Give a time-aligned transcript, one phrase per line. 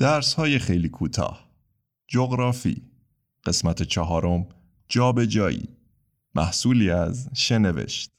[0.00, 1.50] درس های خیلی کوتاه.
[2.08, 2.82] جغرافی.
[3.44, 4.46] قسمت چهارم.
[4.88, 5.68] جابجایی.
[6.34, 8.10] محصولی از شنوشت.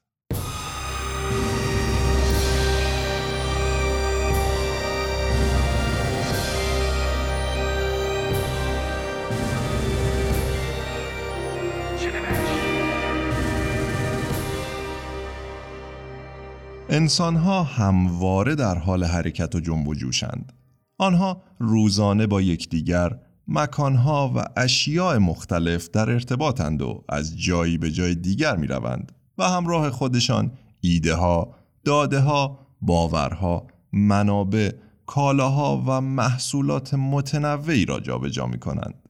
[16.90, 20.61] انسانها همواره در حال حرکت و جنب و جوشند.
[21.02, 28.16] آنها روزانه با یکدیگر مکانها و اشیاء مختلف در ارتباطند و از جایی به جای
[28.16, 34.72] دیگر می روند و همراه خودشان ایده ها، داده ها، باورها، منابع،
[35.06, 39.10] کالاها و محصولات متنوعی را جابجا می کنند.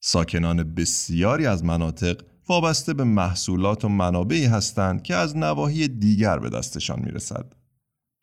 [0.00, 6.50] ساکنان بسیاری از مناطق وابسته به محصولات و منابعی هستند که از نواحی دیگر به
[6.50, 7.52] دستشان می رسد.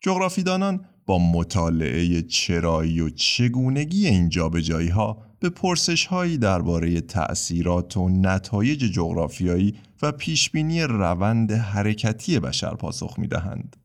[0.00, 8.08] جغرافیدانان با مطالعه چرایی و چگونگی این جابجایی ها به پرسش هایی درباره تأثیرات و
[8.08, 13.76] نتایج جغرافیایی و پیشبینی روند حرکتی بشر پاسخ می دهند.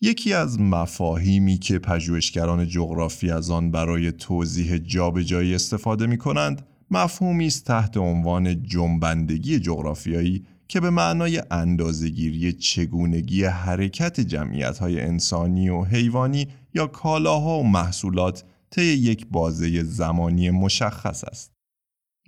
[0.00, 7.46] یکی از مفاهیمی که پژوهشگران جغرافی از آن برای توضیح جابجایی استفاده می کنند مفهومی
[7.46, 16.48] است تحت عنوان جنبندگی جغرافیایی که به معنای اندازهگیری چگونگی حرکت جمعیت‌های انسانی و حیوانی
[16.74, 21.52] یا کالاها و محصولات طی یک بازه زمانی مشخص است.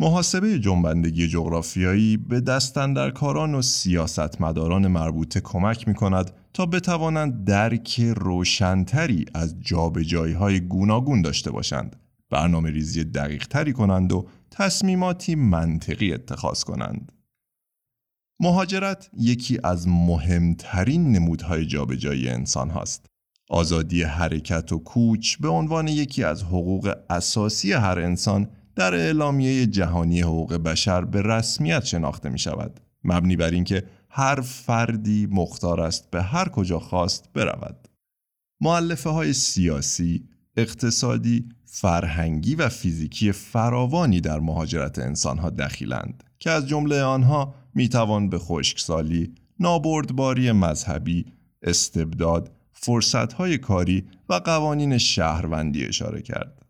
[0.01, 9.27] محاسبه جنبندگی جغرافیایی به دستندرکاران و سیاستمداران مربوطه کمک می کند تا بتوانند درک روشنتری
[9.35, 11.97] از جابجایی های گوناگون داشته باشند،
[12.31, 17.13] برنامه ریزی دقیق تری کنند و تصمیماتی منطقی اتخاذ کنند.
[18.43, 23.07] مهاجرت یکی از مهمترین نمودهای جابجایی انسان هاست.
[23.49, 30.21] آزادی حرکت و کوچ به عنوان یکی از حقوق اساسی هر انسان در اعلامیه جهانی
[30.21, 32.81] حقوق بشر به رسمیت شناخته می شود.
[33.05, 37.89] مبنی بر اینکه هر فردی مختار است به هر کجا خواست برود.
[38.61, 47.03] معلفه های سیاسی، اقتصادی، فرهنگی و فیزیکی فراوانی در مهاجرت انسانها دخیلند که از جمله
[47.03, 51.25] آنها می‌توان به خشکسالی، نابردباری مذهبی،
[51.63, 56.67] استبداد، فرصتهای کاری و قوانین شهروندی اشاره کرد.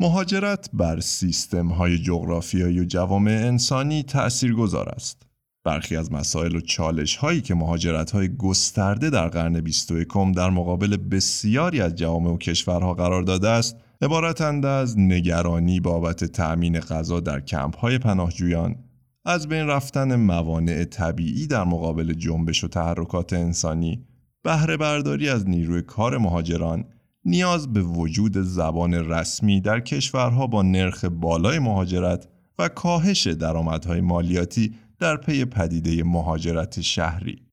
[0.00, 5.26] مهاجرت بر سیستم های جغرافیایی و جوامع انسانی تأثیر گذار است.
[5.64, 10.96] برخی از مسائل و چالش هایی که مهاجرت های گسترده در قرن 21 در مقابل
[10.96, 17.40] بسیاری از جوامع و کشورها قرار داده است عبارتند از نگرانی بابت تأمین غذا در
[17.40, 18.76] کمپ های پناهجویان
[19.24, 24.06] از بین رفتن موانع طبیعی در مقابل جنبش و تحرکات انسانی
[24.44, 26.84] بهره برداری از نیروی کار مهاجران
[27.24, 34.74] نیاز به وجود زبان رسمی در کشورها با نرخ بالای مهاجرت و کاهش درآمدهای مالیاتی
[34.98, 37.51] در پی پدیده مهاجرت شهری.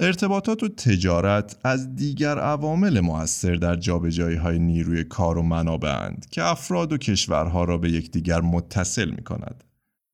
[0.00, 6.44] ارتباطات و تجارت از دیگر عوامل مؤثر در جابجایی های نیروی کار و منابع که
[6.44, 9.64] افراد و کشورها را به یکدیگر متصل می کند.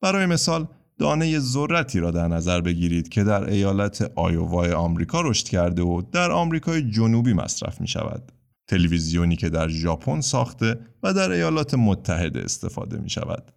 [0.01, 0.67] برای مثال
[0.99, 6.31] دانه ذرتی را در نظر بگیرید که در ایالت آیووای آمریکا رشد کرده و در
[6.31, 8.33] آمریکای جنوبی مصرف می شود.
[8.67, 13.53] تلویزیونی که در ژاپن ساخته و در ایالات متحده استفاده می شود.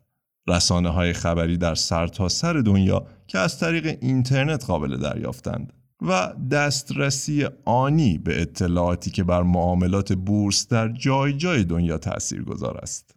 [0.48, 7.48] رسانه های خبری در سرتاسر سر دنیا که از طریق اینترنت قابل دریافتند و دسترسی
[7.66, 13.16] آنی به اطلاعاتی که بر معاملات بورس در جای جای دنیا تأثیر گذار است.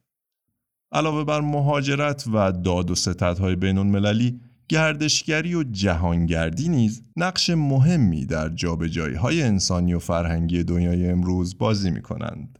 [0.92, 8.26] علاوه بر مهاجرت و داد و ستدهای بین المللی، گردشگری و جهانگردی نیز نقش مهمی
[8.26, 12.58] در جابجایی های انسانی و فرهنگی دنیای امروز بازی می کنند.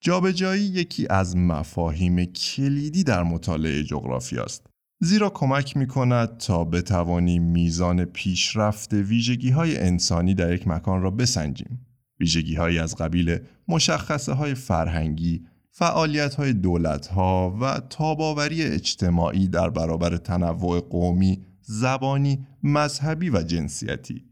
[0.00, 4.66] جابجایی یکی از مفاهیم کلیدی در مطالعه جغرافی است.
[5.00, 11.10] زیرا کمک می کند تا بتوانیم میزان پیشرفت ویژگی های انسانی در یک مکان را
[11.10, 11.86] بسنجیم.
[12.20, 19.70] ویژگی های از قبیل مشخصه های فرهنگی، فعالیت های دولت ها و تاباوری اجتماعی در
[19.70, 24.24] برابر تنوع قومی، زبانی، مذهبی و جنسیتی.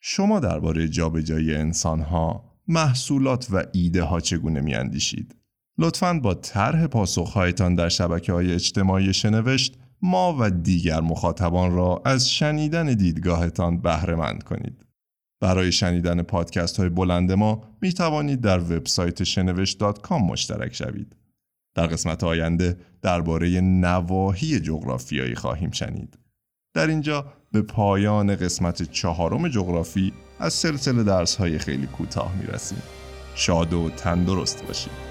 [0.00, 5.39] شما درباره جابجایی انسان ها، محصولات و ایده ها چگونه می اندیشید؟
[5.78, 12.30] لطفاً با طرح پاسخهایتان در شبکه های اجتماعی شنوشت ما و دیگر مخاطبان را از
[12.30, 14.86] شنیدن دیدگاهتان بهرهمند کنید.
[15.40, 21.16] برای شنیدن پادکست های بلند ما می توانید در وبسایت شنوشت.com مشترک شوید.
[21.74, 26.18] در قسمت آینده درباره نواحی جغرافیایی خواهیم شنید.
[26.74, 32.82] در اینجا به پایان قسمت چهارم جغرافی از سلسله درس های خیلی کوتاه می رسیم.
[33.34, 35.09] شاد و تندرست باشید